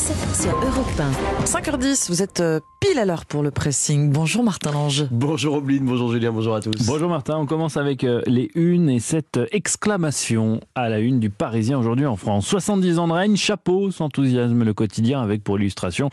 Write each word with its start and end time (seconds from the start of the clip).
massive 0.00 0.29
sur 0.40 0.52
Europe 0.52 0.86
1. 0.98 1.44
5h10, 1.44 2.08
vous 2.08 2.22
êtes 2.22 2.40
euh, 2.40 2.60
pile 2.80 2.98
à 2.98 3.04
l'heure 3.04 3.26
pour 3.26 3.42
le 3.42 3.50
pressing. 3.50 4.10
Bonjour 4.10 4.42
Martin 4.42 4.72
Lange. 4.72 5.06
Bonjour 5.10 5.56
Obline, 5.56 5.84
bonjour 5.84 6.10
Julien, 6.10 6.32
bonjour 6.32 6.54
à 6.54 6.60
tous. 6.60 6.86
Bonjour 6.86 7.10
Martin, 7.10 7.36
on 7.36 7.44
commence 7.44 7.76
avec 7.76 8.04
euh, 8.04 8.22
les 8.26 8.50
unes 8.54 8.88
et 8.88 9.00
cette 9.00 9.38
exclamation 9.52 10.60
à 10.74 10.88
la 10.88 11.00
une 11.00 11.20
du 11.20 11.28
Parisien 11.28 11.78
aujourd'hui 11.78 12.06
en 12.06 12.16
France. 12.16 12.46
70 12.46 12.98
ans 12.98 13.08
de 13.08 13.12
règne, 13.12 13.36
chapeau, 13.36 13.90
s'enthousiasme 13.90 14.64
le 14.64 14.72
quotidien 14.72 15.20
avec 15.20 15.44
pour 15.44 15.58
illustration 15.58 16.08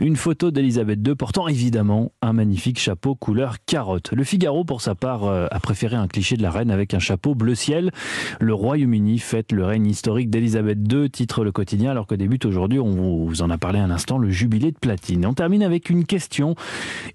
une 0.00 0.16
photo 0.16 0.50
d'Elisabeth 0.50 0.98
II 1.06 1.14
portant 1.14 1.46
évidemment 1.46 2.10
un 2.20 2.32
magnifique 2.32 2.80
chapeau 2.80 3.14
couleur 3.14 3.56
carotte. 3.64 4.10
Le 4.12 4.24
Figaro 4.24 4.64
pour 4.64 4.80
sa 4.80 4.96
part 4.96 5.22
euh, 5.24 5.46
a 5.52 5.60
préféré 5.60 5.94
un 5.94 6.08
cliché 6.08 6.36
de 6.36 6.42
la 6.42 6.50
reine 6.50 6.72
avec 6.72 6.94
un 6.94 6.98
chapeau 6.98 7.36
bleu 7.36 7.54
ciel. 7.54 7.92
Le 8.40 8.54
Royaume-Uni 8.54 9.20
fête 9.20 9.52
le 9.52 9.64
règne 9.64 9.86
historique 9.86 10.30
d'Elisabeth 10.30 10.78
II, 10.92 11.08
titre 11.10 11.44
le 11.44 11.52
quotidien 11.52 11.92
alors 11.92 12.08
que 12.08 12.16
débute 12.16 12.44
aujourd'hui, 12.44 12.80
on 12.80 13.24
vous 13.24 13.42
en 13.42 13.50
a 13.50 13.58
parlé 13.58 13.67
un 13.76 13.90
instant, 13.90 14.16
le 14.16 14.30
jubilé 14.30 14.72
de 14.72 14.78
platine. 14.78 15.26
On 15.26 15.34
termine 15.34 15.62
avec 15.62 15.90
une 15.90 16.06
question. 16.06 16.54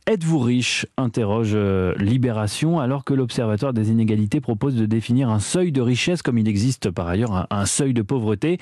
Êtes-vous 0.06 0.40
riche? 0.40 0.86
Interroge 0.98 1.54
euh, 1.54 1.96
Libération 1.98 2.80
alors 2.80 3.04
que 3.04 3.14
l'Observatoire 3.14 3.74
des 3.74 3.90
inégalités 3.90 4.42
propose 4.42 4.76
de 4.76 4.86
définir 4.86 5.30
un 5.30 5.40
seuil 5.40 5.72
de 5.72 5.82
richesse 5.82 6.22
comme 6.22 6.38
il 6.38 6.48
existe 6.48 6.92
par 6.92 7.08
ailleurs 7.08 7.48
un, 7.50 7.66
seuil 7.66 7.94
de 7.94 8.02
pauvreté. 8.02 8.60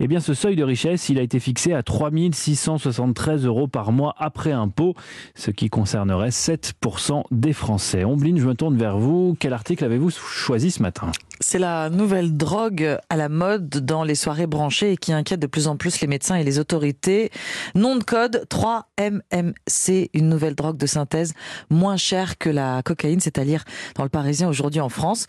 Eh 0.00 0.06
bien 0.06 0.20
ce 0.20 0.34
seuil 0.34 0.56
de 0.56 0.64
richesse, 0.64 1.08
il 1.08 1.18
a 1.18 1.22
été 1.22 1.40
fixé 1.40 1.72
à 1.72 1.82
3673 1.82 3.44
euros 3.44 3.68
par 3.68 3.92
mois 3.92 4.14
après 4.18 4.52
impôt, 4.52 4.94
ce 5.34 5.50
qui 5.50 5.68
concernerait 5.68 6.30
7% 6.30 7.24
des 7.30 7.52
Français. 7.52 8.04
Ombline, 8.04 8.38
je 8.38 8.46
me 8.46 8.54
tourne 8.54 8.76
vers 8.76 8.98
vous. 8.98 9.36
Quel 9.38 9.52
article 9.52 9.84
avez-vous 9.84 10.10
choisi 10.10 10.70
ce 10.70 10.82
matin? 10.82 11.10
C'est 11.40 11.58
la 11.58 11.88
nouvelle 11.88 12.36
drogue 12.36 12.98
à 13.08 13.16
la 13.16 13.28
mode 13.28 13.68
dans 13.68 14.02
les 14.02 14.16
soirées 14.16 14.48
branchées 14.48 14.92
et 14.92 14.96
qui 14.96 15.12
inquiète 15.12 15.40
de 15.40 15.46
plus 15.46 15.68
en 15.68 15.76
plus 15.76 16.00
les 16.00 16.08
médecins 16.08 16.34
et 16.34 16.42
les 16.42 16.58
autorités. 16.58 17.17
Nom 17.74 17.96
de 17.96 18.04
code 18.04 18.46
3-MMC, 18.50 20.10
une 20.14 20.28
nouvelle 20.28 20.54
drogue 20.54 20.76
de 20.76 20.86
synthèse 20.86 21.32
moins 21.70 21.96
chère 21.96 22.38
que 22.38 22.50
la 22.50 22.82
cocaïne, 22.82 23.20
c'est-à-dire 23.20 23.64
dans 23.94 24.02
le 24.04 24.08
Parisien 24.08 24.48
aujourd'hui 24.48 24.80
en 24.80 24.88
France. 24.88 25.26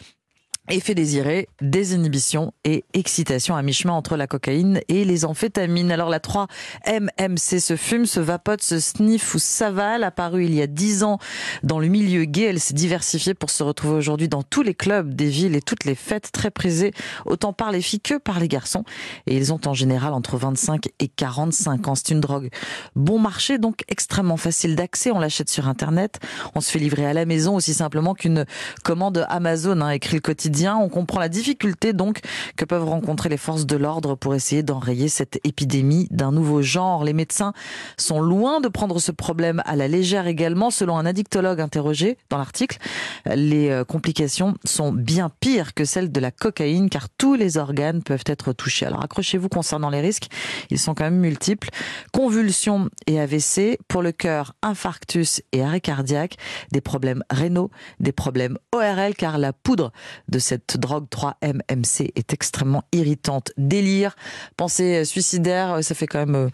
Effet 0.71 0.93
désiré, 0.93 1.49
désinhibition 1.61 2.53
et 2.63 2.85
excitation 2.93 3.55
à 3.55 3.63
mi-chemin 3.63 3.93
entre 3.93 4.15
la 4.15 4.27
cocaïne 4.27 4.81
et 4.87 5.03
les 5.03 5.25
amphétamines. 5.25 5.91
Alors 5.91 6.09
la 6.09 6.19
3-MMC 6.19 7.59
se 7.59 7.75
fume, 7.75 8.05
se 8.05 8.19
vapote, 8.19 8.61
se 8.61 8.79
sniffe 8.79 9.33
ou 9.33 9.39
s'avale. 9.39 10.03
Apparue 10.03 10.45
il 10.45 10.53
y 10.53 10.61
a 10.61 10.67
10 10.67 11.01
ans 11.01 11.17
dans 11.63 11.79
le 11.79 11.87
milieu 11.87 12.25
gay, 12.25 12.43
elle 12.43 12.59
s'est 12.59 12.75
diversifiée 12.75 13.33
pour 13.33 13.49
se 13.49 13.63
retrouver 13.63 13.95
aujourd'hui 13.95 14.29
dans 14.29 14.43
tous 14.43 14.61
les 14.61 14.75
clubs 14.75 15.11
des 15.11 15.27
villes 15.27 15.55
et 15.55 15.61
toutes 15.63 15.85
les 15.85 15.95
fêtes 15.95 16.31
très 16.31 16.51
prisées, 16.51 16.93
autant 17.25 17.51
par 17.51 17.71
les 17.71 17.81
filles 17.81 18.01
que 18.01 18.19
par 18.19 18.39
les 18.39 18.47
garçons. 18.47 18.83
Et 19.25 19.35
ils 19.35 19.51
ont 19.51 19.61
en 19.65 19.73
général 19.73 20.13
entre 20.13 20.37
25 20.37 20.89
et 20.99 21.07
45 21.07 21.87
ans. 21.87 21.95
C'est 21.95 22.09
une 22.09 22.19
drogue 22.19 22.51
bon 22.95 23.17
marché, 23.17 23.57
donc 23.57 23.83
extrêmement 23.87 24.37
facile 24.37 24.75
d'accès. 24.75 25.09
On 25.09 25.17
l'achète 25.17 25.49
sur 25.49 25.67
Internet. 25.67 26.19
On 26.53 26.61
se 26.61 26.69
fait 26.69 26.77
livrer 26.77 27.07
à 27.07 27.13
la 27.13 27.25
maison 27.25 27.55
aussi 27.55 27.73
simplement 27.73 28.13
qu'une 28.13 28.45
commande 28.83 29.25
Amazon, 29.29 29.81
hein, 29.81 29.89
écrit 29.89 30.17
le 30.17 30.21
quotidien 30.21 30.58
on 30.67 30.89
comprend 30.89 31.19
la 31.19 31.29
difficulté 31.29 31.93
donc 31.93 32.19
que 32.55 32.65
peuvent 32.65 32.87
rencontrer 32.87 33.29
les 33.29 33.37
forces 33.37 33.65
de 33.65 33.75
l'ordre 33.75 34.15
pour 34.15 34.35
essayer 34.35 34.63
d'enrayer 34.63 35.09
cette 35.09 35.39
épidémie 35.43 36.07
d'un 36.11 36.31
nouveau 36.31 36.61
genre. 36.61 37.03
Les 37.03 37.13
médecins 37.13 37.53
sont 37.97 38.21
loin 38.21 38.61
de 38.61 38.67
prendre 38.67 38.99
ce 38.99 39.11
problème 39.11 39.61
à 39.65 39.75
la 39.75 39.87
légère 39.87 40.27
également. 40.27 40.71
Selon 40.71 40.97
un 40.97 41.05
addictologue 41.05 41.61
interrogé 41.61 42.17
dans 42.29 42.37
l'article, 42.37 42.77
les 43.25 43.69
euh, 43.69 43.83
complications 43.83 44.55
sont 44.65 44.91
bien 44.91 45.29
pires 45.39 45.73
que 45.73 45.85
celles 45.85 46.11
de 46.11 46.19
la 46.19 46.31
cocaïne 46.31 46.89
car 46.89 47.09
tous 47.09 47.35
les 47.35 47.57
organes 47.57 48.03
peuvent 48.03 48.23
être 48.25 48.53
touchés. 48.53 48.85
Alors 48.85 49.03
accrochez-vous 49.03 49.49
concernant 49.49 49.89
les 49.89 50.01
risques, 50.01 50.27
ils 50.69 50.79
sont 50.79 50.93
quand 50.93 51.03
même 51.03 51.19
multiples. 51.19 51.69
Convulsions 52.11 52.89
et 53.07 53.19
AVC, 53.19 53.77
pour 53.87 54.01
le 54.01 54.11
cœur, 54.11 54.53
infarctus 54.61 55.41
et 55.51 55.63
arrêt 55.63 55.81
cardiaque, 55.81 56.37
des 56.71 56.81
problèmes 56.81 57.23
rénaux, 57.29 57.69
des 57.99 58.11
problèmes 58.11 58.57
ORL 58.73 59.15
car 59.15 59.37
la 59.37 59.53
poudre 59.53 59.91
de 60.27 60.38
cette 60.39 60.77
drogue 60.77 61.05
3-MMC 61.11 62.11
est 62.15 62.33
extrêmement 62.33 62.83
irritante. 62.91 63.51
Délire, 63.57 64.15
pensée 64.57 65.05
suicidaire, 65.05 65.83
ça 65.83 65.95
fait 65.95 66.07
quand 66.07 66.19
même 66.19 66.35
euh, 66.35 66.49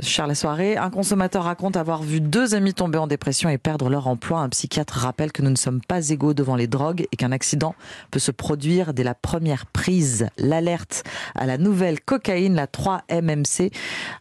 cher 0.00 0.26
la 0.26 0.34
soirée. 0.34 0.76
Un 0.76 0.90
consommateur 0.90 1.44
raconte 1.44 1.76
avoir 1.76 2.02
vu 2.02 2.20
deux 2.20 2.54
amis 2.54 2.74
tomber 2.74 2.98
en 2.98 3.06
dépression 3.06 3.48
et 3.48 3.58
perdre 3.58 3.88
leur 3.88 4.06
emploi. 4.06 4.40
Un 4.40 4.48
psychiatre 4.48 4.94
rappelle 4.94 5.32
que 5.32 5.42
nous 5.42 5.50
ne 5.50 5.56
sommes 5.56 5.80
pas 5.80 6.08
égaux 6.10 6.34
devant 6.34 6.56
les 6.56 6.66
drogues 6.66 7.06
et 7.12 7.16
qu'un 7.16 7.32
accident 7.32 7.74
peut 8.10 8.18
se 8.18 8.30
produire 8.30 8.94
dès 8.94 9.04
la 9.04 9.14
première 9.14 9.66
prise. 9.66 10.28
L'alerte 10.38 11.04
à 11.34 11.46
la 11.46 11.58
nouvelle 11.58 12.00
cocaïne, 12.00 12.54
la 12.54 12.66
3-MMC, 12.66 13.72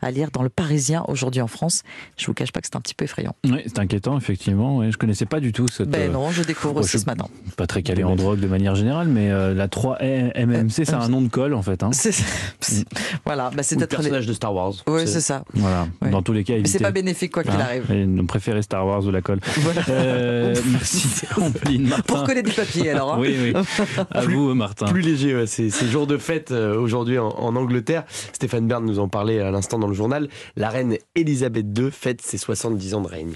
à 0.01 0.11
lire 0.11 0.31
dans 0.31 0.43
le 0.43 0.49
Parisien 0.49 1.03
aujourd'hui 1.07 1.41
en 1.41 1.47
France. 1.47 1.83
Je 2.17 2.25
vous 2.27 2.33
cache 2.33 2.51
pas 2.51 2.61
que 2.61 2.67
c'est 2.67 2.75
un 2.75 2.81
petit 2.81 2.93
peu 2.93 3.05
effrayant. 3.05 3.35
Oui, 3.45 3.61
c'est 3.65 3.79
inquiétant, 3.79 4.17
effectivement. 4.17 4.89
Je 4.89 4.97
connaissais 4.97 5.25
pas 5.25 5.39
du 5.39 5.51
tout 5.51 5.67
cette. 5.67 5.89
Ben 5.89 6.11
non, 6.11 6.31
je 6.31 6.43
découvre 6.43 6.77
aussi 6.77 6.99
ce 6.99 7.05
matin. 7.05 7.27
Pas 7.57 7.67
très 7.67 7.83
calé 7.83 8.03
en 8.03 8.15
drogue 8.15 8.39
de 8.39 8.47
manière 8.47 8.75
générale 8.75 8.90
mais 9.05 9.31
euh, 9.31 9.53
la 9.53 9.67
3MMC, 9.67 10.69
c'est 10.69 10.93
un 10.93 11.09
nom 11.09 11.21
de 11.21 11.29
colle 11.29 11.53
en 11.53 11.61
fait. 11.61 11.83
Hein. 11.83 11.91
voilà, 13.25 13.51
bah, 13.55 13.63
c'est 13.63 13.75
peut-être 13.75 13.89
personnage 13.89 14.25
de 14.25 14.33
Star 14.33 14.53
Wars. 14.53 14.73
Oui, 14.87 15.01
c'est 15.05 15.21
ça. 15.21 15.43
Voilà. 15.53 15.87
Dans 16.11 16.21
tous 16.21 16.33
les 16.33 16.43
cas, 16.43 16.53
c'est 16.65 16.79
pas 16.79 16.91
bénéfique 16.91 17.31
quoi 17.31 17.43
qu'il 17.43 17.53
hein 17.53 17.59
arrive. 17.59 17.91
Nous 17.91 18.25
préférez 18.25 18.61
Star 18.61 18.85
Wars 18.85 19.05
ou 19.05 19.11
la 19.11 19.21
colle. 19.21 19.39
Euh, 19.89 20.55
merci, 20.71 21.07
Pour 22.05 22.23
coller 22.23 22.43
du 22.43 22.51
papier 22.51 22.91
alors. 22.91 23.13
Hein. 23.13 23.17
Oui, 23.19 23.35
oui. 23.41 23.53
À 24.11 24.21
vous, 24.21 24.53
Martin. 24.53 24.85
Plus 24.85 25.01
léger, 25.01 25.45
c'est 25.47 25.69
jour 25.87 26.07
de 26.07 26.17
fête 26.17 26.51
euh, 26.51 26.77
aujourd'hui 26.77 27.17
en, 27.17 27.29
en, 27.29 27.55
Angleterre. 27.55 28.03
Stéphane 28.33 28.67
Bern 28.67 28.85
nous 28.85 28.99
en 28.99 29.07
parlait 29.07 29.39
à 29.39 29.51
l'instant 29.51 29.79
dans 29.79 29.87
le 29.87 29.93
journal. 29.93 30.29
La 30.55 30.69
reine 30.69 30.97
Elisabeth 31.15 31.65
II 31.77 31.89
fête 31.91 32.21
ses 32.21 32.37
70 32.37 32.93
ans 32.93 33.01
de 33.01 33.07
règne. 33.07 33.33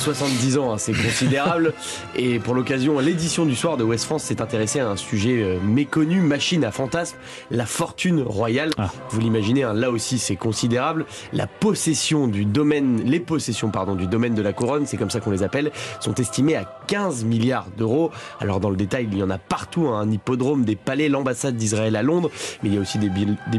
70 0.00 0.58
ans, 0.58 0.72
hein, 0.72 0.78
c'est 0.78 0.94
considérable. 0.94 1.74
Et 2.16 2.38
pour 2.38 2.54
l'occasion, 2.54 2.98
l'édition 3.00 3.44
du 3.44 3.54
soir 3.54 3.76
de 3.76 3.84
West 3.84 4.06
France 4.06 4.24
s'est 4.24 4.40
intéressée 4.40 4.80
à 4.80 4.88
un 4.88 4.96
sujet 4.96 5.42
euh, 5.42 5.58
méconnu, 5.62 6.20
machine 6.20 6.64
à 6.64 6.70
fantasme, 6.70 7.18
la 7.50 7.66
fortune 7.66 8.22
royale. 8.22 8.70
Ah. 8.78 8.90
Vous 9.10 9.20
l'imaginez, 9.20 9.62
hein, 9.62 9.74
là 9.74 9.90
aussi 9.90 10.18
c'est 10.18 10.36
considérable. 10.36 11.04
La 11.34 11.46
possession 11.46 12.28
du 12.28 12.46
domaine, 12.46 13.02
les 13.04 13.20
possessions 13.20 13.68
pardon 13.68 13.94
du 13.94 14.06
domaine 14.06 14.34
de 14.34 14.42
la 14.42 14.54
couronne, 14.54 14.86
c'est 14.86 14.96
comme 14.96 15.10
ça 15.10 15.20
qu'on 15.20 15.30
les 15.30 15.42
appelle, 15.42 15.70
sont 16.00 16.14
estimées 16.14 16.56
à 16.56 16.64
15 16.90 17.24
milliards 17.24 17.68
d'euros. 17.78 18.10
Alors 18.40 18.58
dans 18.58 18.68
le 18.68 18.76
détail, 18.76 19.06
il 19.12 19.16
y 19.16 19.22
en 19.22 19.30
a 19.30 19.38
partout, 19.38 19.86
hein, 19.86 20.00
un 20.00 20.10
hippodrome, 20.10 20.64
des 20.64 20.74
palais, 20.74 21.08
l'ambassade 21.08 21.54
d'Israël 21.54 21.94
à 21.94 22.02
Londres, 22.02 22.32
mais 22.62 22.68
il 22.68 22.74
y 22.74 22.78
a 22.78 22.80
aussi 22.80 22.98
des, 22.98 23.08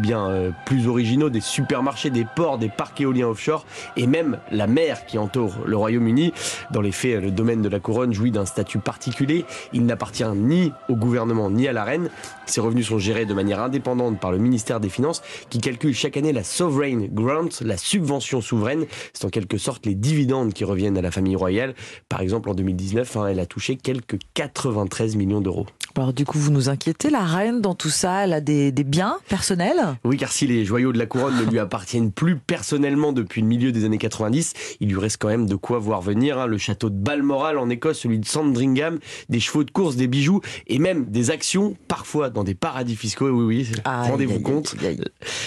biens 0.02 0.30
euh, 0.30 0.52
plus 0.66 0.90
originaux, 0.90 1.30
des 1.30 1.40
supermarchés, 1.40 2.10
des 2.10 2.26
ports, 2.36 2.58
des 2.58 2.68
parcs 2.68 3.00
éoliens 3.00 3.30
offshore 3.30 3.66
et 3.96 4.06
même 4.06 4.38
la 4.52 4.68
mer 4.68 5.06
qui 5.06 5.18
entoure 5.18 5.54
le 5.66 5.78
Royaume-Uni. 5.78 6.34
Dans 6.72 6.82
les 6.82 6.92
faits, 6.92 7.22
le 7.22 7.32
domaine 7.32 7.62
de 7.62 7.70
la 7.70 7.80
couronne 7.80 8.12
jouit 8.12 8.32
d'un 8.32 8.46
statut 8.46 8.80
particulier. 8.80 9.46
Il 9.72 9.86
n'appartient 9.86 10.28
ni 10.36 10.74
au 10.90 10.98
gouvernement 10.98 11.50
ni 11.50 11.70
à 11.70 11.74
la 11.74 11.86
reine. 11.86 12.10
Ses 12.48 12.60
revenus 12.60 12.88
sont 12.88 13.00
gérés 13.00 13.26
de 13.26 13.34
manière 13.34 13.62
indépendante 13.62 14.20
par 14.20 14.34
le 14.34 14.40
ministère 14.40 14.82
des 14.82 14.90
Finances 14.90 15.22
qui 15.50 15.60
calcule 15.60 15.94
chaque 15.94 16.18
année 16.18 16.34
la 16.34 16.44
sovereign 16.44 17.08
grant, 17.08 17.48
la 17.62 17.78
subvention 17.78 18.42
souveraine. 18.42 18.88
C'est 19.14 19.24
en 19.24 19.30
quelque 19.30 19.58
sorte 19.58 19.86
les 19.86 19.96
dividendes 19.96 20.52
qui 20.52 20.66
reviennent 20.66 20.98
à 20.98 21.02
la 21.02 21.12
famille 21.12 21.38
royale. 21.38 21.76
Par 22.10 22.20
exemple, 22.20 22.50
en 22.50 22.56
2019, 22.56 23.21
elle 23.28 23.40
a 23.40 23.46
touché 23.46 23.78
quelques 23.78 24.18
93 24.34 25.16
millions 25.16 25.42
d'euros. 25.42 25.66
Alors 25.98 26.14
du 26.14 26.26
coup, 26.26 26.40
vous 26.40 26.52
nous 26.52 26.70
inquiétez, 26.70 27.10
la 27.10 27.24
reine 27.24 27.62
dans 27.62 27.76
tout 27.76 27.90
ça, 27.90 28.24
elle 28.24 28.34
a 28.34 28.42
des, 28.42 28.72
biens 28.72 29.18
personnels? 29.28 29.80
Oui, 30.04 30.18
car 30.18 30.32
si 30.32 30.48
les 30.48 30.66
joyaux 30.66 30.92
de 30.92 30.98
la 30.98 31.06
couronne 31.06 31.38
ne 31.38 31.44
lui 31.44 31.60
appartiennent 31.60 32.12
plus 32.12 32.38
personnellement 32.38 33.12
depuis 33.12 33.42
le 33.42 33.48
milieu 33.48 33.72
des 33.72 33.86
années 33.86 33.98
90, 33.98 34.54
il 34.80 34.90
lui 34.90 34.98
reste 34.98 35.18
quand 35.20 35.28
même 35.28 35.48
de 35.48 35.56
quoi 35.56 35.80
voir 35.80 36.02
venir. 36.02 36.40
Hein. 36.40 36.48
Le 36.48 36.58
château 36.58 36.90
de 36.90 36.96
Balmoral 36.96 37.58
en 37.58 37.70
Écosse, 37.70 38.00
celui 38.00 38.20
de 38.20 38.26
Sandringham, 38.26 39.00
des 39.30 39.40
chevaux 39.40 39.64
de 39.64 39.72
course, 39.72 39.96
des 39.96 40.08
bijoux 40.08 40.42
et 40.68 40.80
même 40.80 41.06
des 41.06 41.30
actions, 41.30 41.76
parfois 41.88 42.30
dans 42.30 42.44
des 42.44 42.56
paradis 42.56 42.96
fiscaux. 42.96 43.30
Oui, 43.30 43.66
oui, 43.66 43.72
rendez-vous 43.86 44.40
compte. 44.40 44.76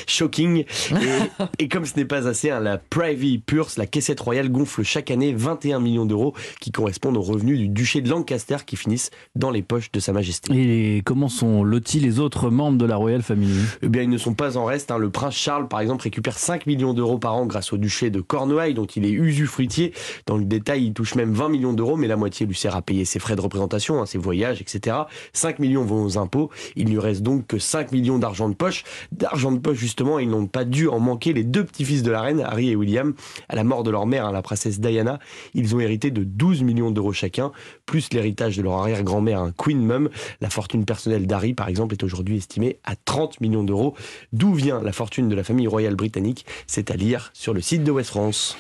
Shocking. 0.07 0.65
Et, 1.59 1.69
comme 1.69 1.85
ce 1.85 1.97
n'est 1.97 2.05
pas 2.05 2.29
assez, 2.29 2.51
hein, 2.51 2.61
la 2.61 2.79
Privy 2.79 3.39
Purse, 3.39 3.77
la 3.77 3.87
caissette 3.87 4.21
royale, 4.21 4.51
gonfle 4.51 4.83
chaque 4.83 5.11
année 5.11 5.33
21 5.33 5.81
millions 5.81 6.07
d'euros 6.07 6.35
qui 6.61 6.71
correspondent 6.71 7.17
aux 7.17 7.23
revenus 7.23 7.59
du 7.59 7.69
duché 7.69 8.01
de 8.01 8.09
Lancaster 8.09 8.59
qui 8.67 8.77
finissent 8.77 9.11
dans 9.35 9.51
les 9.51 9.63
poches 9.63 9.91
de 9.93 10.01
Sa 10.01 10.13
Majesté. 10.13 10.34
Et 10.53 11.03
comment 11.05 11.29
sont 11.29 11.65
lotis 11.65 12.01
les 12.01 12.21
autres 12.21 12.51
membres 12.51 12.79
de 12.79 12.85
la 12.85 12.97
Royal 12.97 13.23
Family? 13.23 13.59
Eh 13.83 13.89
bien, 13.89 14.03
ils 14.03 14.11
ne 14.11 14.19
sont 14.19 14.35
pas 14.35 14.57
en 14.57 14.65
reste. 14.65 14.91
Hein. 14.91 14.99
Le 14.99 15.11
prince 15.11 15.35
Charles, 15.35 15.69
par 15.69 15.81
exemple, 15.81 16.03
récupère 16.03 16.39
5 16.39 16.67
millions 16.67 16.95
d'euros 16.95 17.19
par 17.19 17.35
an 17.35 17.47
grâce 17.47 17.73
au 17.73 17.77
duché 17.77 18.11
de 18.11 18.21
Cornouailles, 18.21 18.75
dont 18.75 18.85
il 18.85 19.05
est 19.05 19.11
usufruitier. 19.11 19.93
Dans 20.27 20.37
le 20.37 20.45
détail, 20.45 20.87
il 20.87 20.93
touche 20.93 21.15
même 21.15 21.33
20 21.33 21.49
millions 21.49 21.73
d'euros, 21.73 21.97
mais 21.97 22.07
la 22.07 22.17
moitié 22.17 22.47
lui 22.47 22.55
sert 22.55 22.77
à 22.77 22.83
payer 22.83 23.05
ses 23.05 23.19
frais 23.19 23.37
de 23.37 23.41
représentation, 23.41 24.01
hein, 24.01 24.07
ses 24.07 24.19
voyages, 24.19 24.61
etc. 24.61 24.97
5 25.33 25.59
millions 25.59 25.85
vont 25.85 26.05
aux 26.05 26.19
impôts. 26.19 26.51
Il 26.77 26.87
ne 26.87 26.91
lui 26.91 26.99
reste 26.99 27.23
donc 27.23 27.47
que 27.47 27.59
5 27.59 27.93
millions 27.93 28.19
d'argent 28.19 28.49
de 28.49 28.55
poche. 28.55 28.85
D'argent 29.13 29.53
de 29.53 29.59
poche, 29.59 29.79
justement, 29.79 30.19
ils 30.19 30.29
n'ont 30.29 30.47
pas 30.47 30.65
dû 30.65 30.89
en 30.89 31.01
manquer. 31.01 31.33
Les 31.33 31.45
deux 31.45 31.65
petits-fils 31.65 32.03
de 32.03 32.11
la 32.11 32.21
reine, 32.21 32.41
Harry 32.41 32.71
et 32.71 32.77
William, 32.77 33.15
à 33.49 33.57
la 33.57 33.65
mort 33.65 33.83
de 33.83 33.91
leur 33.91 34.07
mère, 34.07 34.27
hein, 34.27 34.33
la 34.33 34.43
princesse 34.43 34.81
Diana, 34.81 35.19
ils 35.55 35.75
ont 35.75 35.81
hérité 35.81 36.11
de 36.11 36.25
12 36.25 36.63
millions 36.63 36.91
d'euros 36.91 37.13
chacun, 37.13 37.53
plus 37.87 38.13
l'héritage 38.13 38.57
de 38.57 38.63
leur 38.63 38.75
arrière-grand-mère, 38.75 39.53
Queen 39.57 39.85
Mum. 39.85 40.09
La 40.41 40.51
fortune 40.51 40.85
personnelle 40.85 41.27
d'Harry, 41.27 41.55
par 41.55 41.69
exemple, 41.69 41.95
est 41.95 42.03
aujourd'hui 42.03 42.37
estimée 42.37 42.79
à 42.85 42.97
30 42.97 43.41
millions 43.41 43.65
d'euros. 43.65 43.95
D'où 44.33 44.55
vient 44.55 44.83
la 44.83 44.93
fortune 44.93 45.29
de 45.29 45.35
la 45.35 45.45
famille 45.45 45.67
royale 45.67 45.95
britannique? 45.95 46.47
C'est 46.67 46.91
à 46.91 46.97
lire 46.97 47.31
sur 47.35 47.55
le 47.55 47.61
site 47.61 47.85
de 47.85 47.91
West 47.91 48.11
France. 48.11 48.57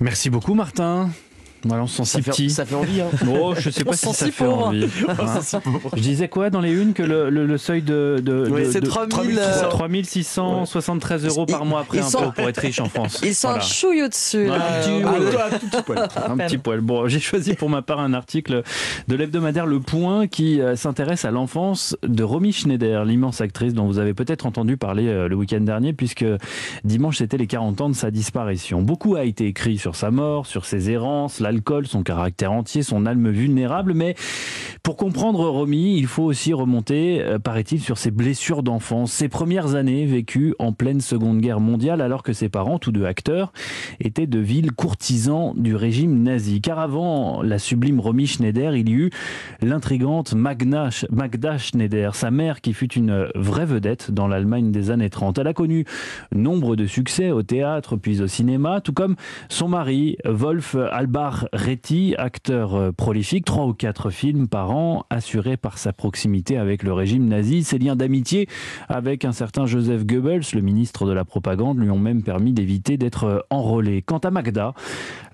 Merci 0.00 0.30
beaucoup 0.30 0.54
Martin. 0.54 1.10
Voilà, 1.64 1.84
on 1.84 1.86
se 1.86 2.04
sent 2.04 2.18
si 2.18 2.22
petit. 2.22 2.50
Ça 2.50 2.64
fait 2.64 2.74
envie. 2.74 3.00
Hein. 3.00 3.08
Oh, 3.42 3.54
je 3.56 3.70
sais 3.70 3.84
pas 3.84 3.96
si 3.96 4.12
ça 4.12 4.30
fait 4.30 4.46
envie. 4.46 4.86
Hein. 5.12 5.40
je 5.94 6.00
disais 6.00 6.28
quoi 6.28 6.50
dans 6.50 6.60
les 6.60 6.72
unes 6.72 6.94
que 6.94 7.02
le, 7.02 7.30
le, 7.30 7.58
seuil 7.58 7.82
de, 7.82 8.20
de, 8.22 8.48
oui, 8.50 8.72
de, 8.72 8.80
3673 8.80 11.26
euros 11.26 11.46
par 11.46 11.64
mois 11.64 11.80
après 11.80 12.00
impôt 12.00 12.32
pour 12.32 12.48
être 12.48 12.58
riche 12.58 12.80
en 12.80 12.86
France. 12.86 13.20
Ils 13.22 13.34
sont 13.34 13.48
voilà. 13.48 13.64
un 13.64 14.04
au-dessus. 14.04 14.48
un, 14.48 15.58
petit, 15.58 15.82
poil. 15.82 16.08
un 16.28 16.36
petit 16.36 16.58
poil. 16.58 16.80
Bon, 16.80 17.08
j'ai 17.08 17.20
choisi 17.20 17.54
pour 17.54 17.68
ma 17.68 17.82
part 17.82 18.00
un 18.00 18.14
article 18.14 18.62
de 19.08 19.14
l'hebdomadaire 19.14 19.66
Le 19.66 19.80
Point 19.80 20.26
qui 20.26 20.60
euh, 20.60 20.76
s'intéresse 20.76 21.24
à 21.24 21.30
l'enfance 21.30 21.96
de 22.02 22.22
Romy 22.22 22.52
Schneider, 22.52 23.04
l'immense 23.04 23.40
actrice 23.40 23.74
dont 23.74 23.86
vous 23.86 23.98
avez 23.98 24.14
peut-être 24.14 24.46
entendu 24.46 24.76
parler 24.76 25.08
euh, 25.08 25.28
le 25.28 25.36
week-end 25.36 25.60
dernier 25.60 25.92
puisque 25.92 26.24
dimanche 26.84 27.18
c'était 27.18 27.36
les 27.36 27.46
40 27.46 27.80
ans 27.80 27.88
de 27.88 27.94
sa 27.94 28.10
disparition. 28.10 28.82
Beaucoup 28.82 29.16
a 29.16 29.24
été 29.24 29.46
écrit 29.46 29.78
sur 29.78 29.96
sa 29.96 30.10
mort, 30.10 30.46
sur 30.46 30.64
ses 30.64 30.90
errances, 30.90 31.40
la 31.40 31.51
l'alcool, 31.52 31.86
son 31.86 32.02
caractère 32.02 32.52
entier, 32.52 32.82
son 32.82 33.06
âme 33.06 33.30
vulnérable. 33.30 33.94
Mais 33.94 34.14
pour 34.82 34.96
comprendre 34.96 35.46
Romy, 35.48 35.96
il 35.96 36.06
faut 36.06 36.24
aussi 36.24 36.52
remonter, 36.52 37.22
euh, 37.22 37.38
paraît-il, 37.38 37.80
sur 37.80 37.98
ses 37.98 38.10
blessures 38.10 38.62
d'enfance, 38.62 39.12
ses 39.12 39.28
premières 39.28 39.74
années 39.74 40.06
vécues 40.06 40.54
en 40.58 40.72
pleine 40.72 41.00
Seconde 41.00 41.40
Guerre 41.40 41.60
mondiale, 41.60 42.00
alors 42.00 42.22
que 42.22 42.32
ses 42.32 42.48
parents, 42.48 42.78
tous 42.78 42.92
deux 42.92 43.04
acteurs, 43.04 43.52
étaient 44.00 44.26
de 44.26 44.38
vils 44.38 44.72
courtisans 44.72 45.52
du 45.56 45.76
régime 45.76 46.22
nazi. 46.22 46.60
Car 46.60 46.78
avant 46.78 47.42
la 47.42 47.58
sublime 47.58 48.00
Romy 48.00 48.26
Schneider, 48.26 48.74
il 48.74 48.88
y 48.88 48.92
eut 48.92 49.10
l'intrigante 49.60 50.34
Magda 50.34 50.90
Schneider, 51.58 52.14
sa 52.14 52.30
mère 52.30 52.60
qui 52.60 52.72
fut 52.72 52.92
une 52.94 53.28
vraie 53.34 53.66
vedette 53.66 54.10
dans 54.10 54.26
l'Allemagne 54.26 54.72
des 54.72 54.90
années 54.90 55.10
30. 55.10 55.38
Elle 55.38 55.46
a 55.46 55.54
connu 55.54 55.84
nombre 56.34 56.76
de 56.76 56.86
succès 56.86 57.30
au 57.30 57.42
théâtre 57.42 57.96
puis 57.96 58.20
au 58.20 58.26
cinéma, 58.26 58.80
tout 58.80 58.92
comme 58.92 59.16
son 59.48 59.68
mari, 59.68 60.16
Wolf 60.24 60.76
Albach 60.90 61.41
Réti, 61.52 62.14
acteur 62.18 62.74
euh, 62.74 62.92
prolifique, 62.92 63.44
trois 63.44 63.66
ou 63.66 63.74
quatre 63.74 64.10
films 64.10 64.48
par 64.48 64.70
an, 64.70 65.04
assuré 65.10 65.56
par 65.56 65.78
sa 65.78 65.92
proximité 65.92 66.56
avec 66.56 66.82
le 66.82 66.92
régime 66.92 67.26
nazi. 67.26 67.64
Ses 67.64 67.78
liens 67.78 67.96
d'amitié 67.96 68.48
avec 68.88 69.24
un 69.24 69.32
certain 69.32 69.66
Joseph 69.66 70.06
Goebbels, 70.06 70.42
le 70.54 70.60
ministre 70.60 71.06
de 71.06 71.12
la 71.12 71.24
propagande, 71.24 71.78
lui 71.78 71.90
ont 71.90 71.98
même 71.98 72.22
permis 72.22 72.52
d'éviter 72.52 72.96
d'être 72.96 73.24
euh, 73.24 73.38
enrôlé. 73.50 74.02
Quant 74.02 74.18
à 74.18 74.30
Magda, 74.30 74.74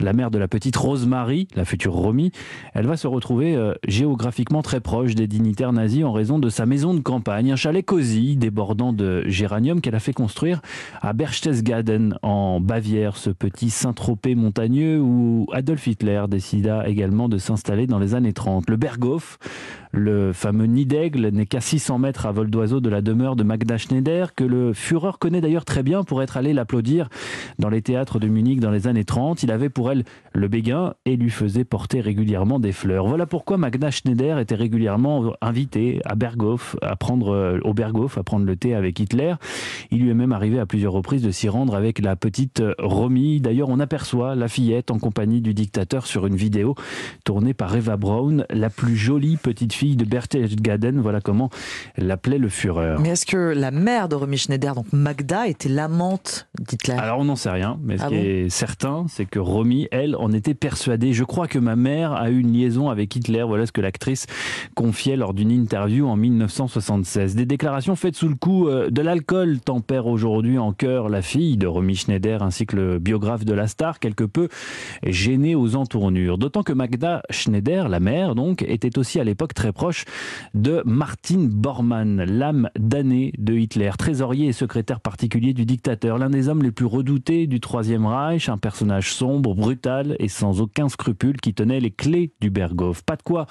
la 0.01 0.13
mère 0.13 0.31
de 0.31 0.39
la 0.39 0.49
petite 0.49 0.77
Rosemary, 0.77 1.49
la 1.55 1.65
future 1.65 1.93
Romy, 1.93 2.33
elle 2.75 2.87
va 2.87 2.97
se 2.97 3.07
retrouver 3.07 3.55
euh, 3.57 3.75
géographiquement 3.87 4.63
très 4.63 4.81
proche 4.81 5.15
des 5.15 5.27
dignitaires 5.27 5.73
nazis 5.73 6.05
en 6.05 6.13
raison 6.13 6.39
de 6.39 6.49
sa 6.49 6.67
maison 6.67 6.95
de 6.95 7.01
campagne, 7.01 7.53
un 7.53 7.57
chalet 7.57 7.85
cosy 7.85 8.37
débordant 8.37 8.93
de 8.93 9.23
géranium 9.27 9.81
qu'elle 9.81 9.95
a 9.95 10.01
fait 10.01 10.13
construire 10.13 10.61
à 11.03 11.13
Berchtesgaden 11.13 12.19
en 12.23 12.61
Bavière, 12.61 13.17
ce 13.17 13.31
petit 13.31 13.71
Saint-Tropez 13.71 14.35
montagneux 14.35 15.01
où 15.01 15.47
Adolf 15.53 15.87
Hitler 15.87 15.98
Hitler 15.99 16.25
décida 16.29 16.89
également 16.89 17.29
de 17.29 17.39
s'installer 17.39 17.89
dans 17.89 17.99
les 17.99 18.15
années 18.15 18.33
30. 18.33 18.71
Le 18.71 18.77
Berghof, 18.77 19.39
le 19.93 20.33
fameux 20.33 20.67
nid 20.67 20.87
d'aigle, 20.87 21.29
n'est 21.29 21.47
qu'à 21.47 21.61
600 21.61 21.99
mètres 21.99 22.27
à 22.27 22.33
vol 22.33 22.51
d'oiseau 22.51 22.81
de 22.81 22.89
la 22.89 23.01
demeure 23.01 23.37
de 23.37 23.43
Magda 23.43 23.79
Schneider, 23.79 24.35
que 24.35 24.45
le 24.45 24.73
Führer 24.73 25.13
connaît 25.19 25.41
d'ailleurs 25.41 25.65
très 25.65 25.83
bien 25.83 26.05
pour 26.05 26.23
être 26.23 26.37
allé 26.37 26.53
l'applaudir 26.53 27.09
dans 27.59 27.69
les 27.69 27.83
théâtres 27.83 28.19
de 28.19 28.29
Munich 28.29 28.61
dans 28.61 28.71
les 28.71 28.87
années 28.87 29.05
30. 29.05 29.43
Il 29.43 29.51
avait 29.51 29.69
pour 29.69 29.91
elle 29.91 30.05
le 30.33 30.49
béguin 30.49 30.95
et 31.05 31.17
lui 31.17 31.31
faisait 31.31 31.65
porter 31.65 32.01
régulièrement 32.01 32.61
des 32.61 32.73
fleurs. 32.73 33.07
Voilà 33.07 33.27
pourquoi 33.27 33.57
Magda 33.57 33.91
Schneider 33.91 34.39
était 34.39 34.55
régulièrement 34.55 35.33
invitée 35.41 36.01
à 36.05 36.15
Berghof, 36.15 36.77
à 36.83 36.97
prendre, 36.97 37.61
au 37.65 37.75
Berghof, 37.75 38.19
à 38.19 38.23
prendre 38.23 38.45
le 38.45 38.57
thé 38.57 38.75
avec 38.75 39.01
Hitler. 39.01 39.35
Il 39.91 40.03
lui 40.03 40.11
est 40.11 40.15
même 40.15 40.33
arrivé 40.33 40.59
à 40.59 40.67
plusieurs 40.67 40.93
reprises 40.93 41.23
de 41.23 41.31
s'y 41.31 41.49
rendre 41.49 41.75
avec 41.75 41.99
la 41.99 42.17
petite 42.17 42.63
Romy. 42.79 43.41
D'ailleurs, 43.41 43.69
on 43.69 43.81
aperçoit 43.81 44.35
la 44.35 44.49
fillette 44.49 44.91
en 44.91 44.99
compagnie 44.99 45.41
du 45.41 45.55
dictateur 45.55 46.07
sur 46.07 46.27
une 46.27 46.37
vidéo 46.37 46.75
tournée 47.25 47.55
par 47.55 47.75
Eva 47.75 47.97
Braun, 47.97 48.45
la 48.51 48.71
plus 48.71 48.97
jolie 48.97 49.37
petite 49.37 49.73
fille 49.73 49.78
de 49.87 50.05
Berchtesgaden. 50.05 51.01
Voilà 51.01 51.21
comment 51.21 51.51
l'appelait 51.97 52.39
le 52.39 52.49
Führer. 52.49 52.97
Mais 53.01 53.11
est-ce 53.11 53.27
que 53.27 53.37
la 53.37 53.71
mère 53.71 54.09
de 54.09 54.15
Romy 54.15 54.37
Schneider, 54.37 54.75
donc 54.75 54.93
Magda, 54.93 55.47
était 55.47 55.69
l'amante 55.69 56.49
d'Hitler 56.59 56.95
Alors 56.95 57.21
on 57.21 57.25
n'en 57.25 57.37
sait 57.37 57.51
rien, 57.51 57.79
mais 57.83 57.99
ce 57.99 58.05
ah 58.05 58.09
qui 58.09 58.17
est 58.17 58.49
certain, 58.49 59.07
c'est 59.09 59.25
que 59.25 59.39
Romy, 59.39 59.89
elle, 59.91 60.17
en 60.17 60.33
était 60.33 60.55
persuadée. 60.55 61.13
Je 61.13 61.25
crois 61.25 61.49
que 61.49 61.59
ma 61.59 61.77
mère 61.77 62.13
a 62.13 62.31
eu 62.31 62.39
une 62.39 62.53
liaison 62.53 62.89
avec 62.89 63.15
Hitler. 63.15 63.43
Voilà 63.43 63.67
ce 63.67 63.73
que 63.73 63.81
l'actrice 63.81 64.27
confiait 64.75 65.17
lors 65.17 65.35
d'une 65.35 65.51
interview 65.51 66.07
en 66.09 66.17
1976. 66.17 67.35
Des 67.35 67.47
déclarations 67.47 67.97
faites 67.97 68.17
sous 68.17 68.29
le 68.29 68.35
coup 68.35 68.69
euh, 68.69 68.91
de 68.91 69.03
l'alcool 69.03 69.61
tempèrent 69.61 70.07
aujourd'hui 70.07 70.59
en 70.59 70.73
cœur 70.73 71.09
la 71.09 71.23
fille 71.23 71.57
de 71.57 71.67
Romy 71.67 71.95
Schneider 71.95 72.43
ainsi 72.43 72.67
que 72.67 72.77
le 72.77 72.99
biographe 72.99 73.45
de 73.45 73.55
la 73.55 73.67
star, 73.67 73.99
quelque 73.99 74.25
peu 74.25 74.49
gêné 75.05 75.55
aux 75.55 75.77
entournures. 75.77 76.39
D'autant 76.39 76.63
que 76.63 76.73
Magda 76.73 77.23
Schneider, 77.31 77.89
la 77.89 78.01
mère 78.01 78.35
donc, 78.35 78.63
était 78.63 78.99
aussi 78.99 79.21
à 79.21 79.25
l'époque 79.25 79.55
très 79.55 79.68
proche 79.73 80.05
de 80.55 80.83
Martin 80.85 81.49
Bormann, 81.51 82.25
l'âme 82.25 82.71
damnée 82.79 83.33
de 83.39 83.55
Hitler, 83.55 83.91
trésorier 83.99 84.49
et 84.49 84.53
secrétaire 84.53 85.01
particulier 85.01 85.53
du 85.53 85.65
dictateur, 85.65 86.19
l'un 86.19 86.31
des 86.31 86.49
hommes 86.49 86.63
les 86.63 86.71
plus 86.71 86.87
redoutés 86.87 87.47
du 87.47 87.61
Troisième 87.61 88.07
Reich, 88.07 88.49
un 88.49 88.59
personnage 88.59 89.13
sombre, 89.13 89.55
brutal 89.55 90.17
et 90.19 90.29
sans 90.29 90.61
aucun 90.61 90.89
scrupule 90.89 91.41
qui 91.41 91.55
tenait 91.55 91.81
les 91.81 91.91
clés 91.91 92.33
du 92.41 92.51
Berghof. 92.51 93.03
Pas 93.03 93.17
de 93.17 93.23
quoi 93.23 93.47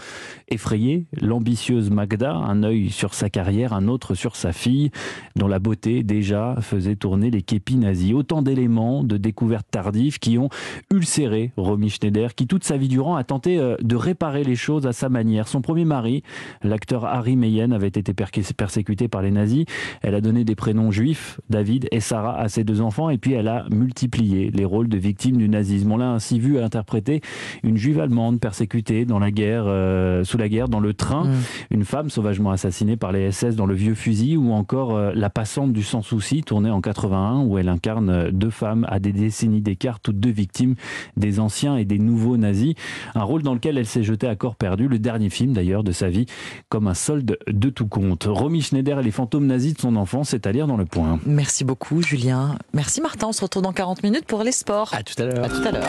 effrayer 0.47 1.07
l'ambitieuse 1.21 1.89
Magda, 1.89 2.33
un 2.33 2.63
œil 2.63 2.89
sur 2.89 3.13
sa 3.13 3.29
carrière, 3.29 3.73
un 3.73 3.87
autre 3.87 4.15
sur 4.15 4.35
sa 4.35 4.53
fille, 4.53 4.91
dont 5.35 5.47
la 5.47 5.59
beauté 5.59 6.03
déjà 6.03 6.55
faisait 6.61 6.95
tourner 6.95 7.31
les 7.31 7.41
képis 7.41 7.77
nazis. 7.77 8.13
Autant 8.13 8.41
d'éléments 8.41 9.03
de 9.03 9.17
découvertes 9.17 9.67
tardives 9.69 10.19
qui 10.19 10.37
ont 10.37 10.49
ulcéré 10.91 11.51
Romy 11.57 11.89
Schneider 11.89 12.35
qui 12.35 12.47
toute 12.47 12.63
sa 12.63 12.77
vie 12.77 12.87
durant 12.87 13.15
a 13.15 13.23
tenté 13.23 13.59
euh, 13.59 13.75
de 13.81 13.95
réparer 13.95 14.43
les 14.43 14.55
choses 14.55 14.87
à 14.87 14.93
sa 14.93 15.09
manière. 15.09 15.47
Son 15.47 15.61
premier 15.61 15.85
mari, 15.85 16.06
l'acteur 16.63 17.05
Harry 17.05 17.35
Meyen, 17.35 17.71
avait 17.71 17.87
été 17.87 18.13
persécuté 18.13 19.07
par 19.07 19.21
les 19.21 19.31
nazis. 19.31 19.65
Elle 20.01 20.15
a 20.15 20.21
donné 20.21 20.43
des 20.43 20.55
prénoms 20.55 20.91
juifs, 20.91 21.39
David 21.49 21.87
et 21.91 21.99
Sarah, 21.99 22.39
à 22.39 22.49
ses 22.49 22.63
deux 22.63 22.81
enfants, 22.81 23.09
et 23.09 23.17
puis 23.17 23.33
elle 23.33 23.47
a 23.47 23.65
multiplié 23.71 24.51
les 24.51 24.65
rôles 24.65 24.89
de 24.89 24.97
victimes 24.97 25.37
du 25.37 25.49
nazisme. 25.49 25.91
On 25.91 25.97
l'a 25.97 26.11
ainsi 26.11 26.39
vu 26.39 26.59
interpréter 26.59 27.21
une 27.63 27.77
juive 27.77 27.99
allemande 27.99 28.39
persécutée 28.39 29.05
dans 29.05 29.19
la 29.19 29.31
guerre, 29.31 29.65
euh, 29.67 30.23
sous 30.23 30.37
la 30.37 30.49
guerre, 30.49 30.69
dans 30.69 30.79
le 30.79 30.93
train, 30.93 31.25
mm. 31.25 31.35
une 31.71 31.85
femme 31.85 32.09
sauvagement 32.09 32.51
assassinée 32.51 32.97
par 32.97 33.11
les 33.11 33.31
SS 33.31 33.55
dans 33.55 33.65
le 33.65 33.75
vieux 33.75 33.95
fusil, 33.95 34.37
ou 34.37 34.51
encore 34.51 34.95
euh, 34.95 35.11
La 35.13 35.29
passante 35.29 35.73
du 35.73 35.83
sans 35.83 36.01
souci, 36.01 36.43
tournée 36.43 36.69
en 36.69 36.81
81, 36.81 37.41
où 37.41 37.57
elle 37.57 37.69
incarne 37.69 38.31
deux 38.31 38.49
femmes 38.49 38.85
à 38.89 38.99
des 38.99 39.11
décennies 39.11 39.61
d'écart, 39.61 39.99
toutes 39.99 40.19
deux 40.19 40.31
victimes 40.31 40.75
des 41.15 41.39
anciens 41.39 41.77
et 41.77 41.85
des 41.85 41.99
nouveaux 41.99 42.37
nazis, 42.37 42.75
un 43.15 43.23
rôle 43.23 43.43
dans 43.43 43.53
lequel 43.53 43.77
elle 43.77 43.85
s'est 43.85 44.03
jetée 44.03 44.27
à 44.27 44.35
corps 44.35 44.55
perdu, 44.55 44.87
le 44.87 44.99
dernier 44.99 45.29
film 45.29 45.53
d'ailleurs 45.53 45.83
de 45.83 45.91
sa 45.97 46.09
vie, 46.09 46.25
comme 46.69 46.87
un 46.87 46.93
solde 46.93 47.37
de 47.47 47.69
tout 47.69 47.87
compte. 47.87 48.25
Romy 48.27 48.61
Schneider 48.61 48.99
et 48.99 49.03
les 49.03 49.11
fantômes 49.11 49.45
nazis 49.45 49.73
de 49.73 49.79
son 49.79 49.95
enfance, 49.95 50.29
c'est 50.29 50.47
à 50.47 50.51
lire 50.51 50.67
dans 50.67 50.77
le 50.77 50.85
point. 50.85 51.19
Merci 51.25 51.63
beaucoup 51.63 52.01
Julien. 52.01 52.57
Merci 52.73 53.01
Martin, 53.01 53.27
on 53.27 53.33
se 53.33 53.41
retrouve 53.41 53.63
dans 53.63 53.73
40 53.73 54.03
minutes 54.03 54.25
pour 54.25 54.43
les 54.43 54.51
sports. 54.51 54.93
À 54.93 55.03
tout 55.03 55.21
à 55.21 55.25
l'heure. 55.25 55.43
À 55.43 55.49
tout 55.49 55.67
à 55.67 55.71
l'heure. 55.71 55.83